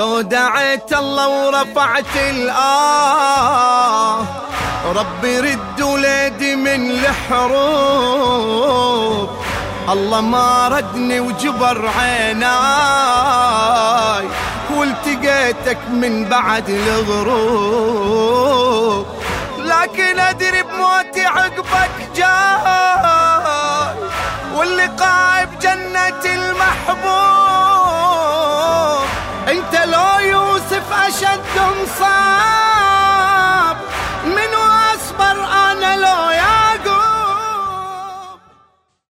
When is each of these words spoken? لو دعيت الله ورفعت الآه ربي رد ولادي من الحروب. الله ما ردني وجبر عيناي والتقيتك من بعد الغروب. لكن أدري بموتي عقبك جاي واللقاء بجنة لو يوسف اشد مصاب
لو 0.00 0.20
دعيت 0.20 0.92
الله 0.92 1.28
ورفعت 1.28 2.16
الآه 2.30 4.18
ربي 4.96 5.40
رد 5.40 5.82
ولادي 5.82 6.56
من 6.56 6.90
الحروب. 6.90 8.50
الله 9.88 10.20
ما 10.20 10.68
ردني 10.68 11.20
وجبر 11.20 11.90
عيناي 11.98 12.48
والتقيتك 14.70 15.78
من 15.90 16.24
بعد 16.24 16.68
الغروب. 16.70 18.26
لكن 19.58 20.18
أدري 20.18 20.62
بموتي 20.62 21.26
عقبك 21.26 21.90
جاي 22.16 23.94
واللقاء 24.54 25.44
بجنة 25.44 26.09
لو 29.84 30.18
يوسف 30.18 30.92
اشد 30.92 31.40
مصاب 31.82 32.19